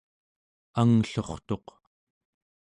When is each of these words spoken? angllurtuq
angllurtuq 0.79 1.67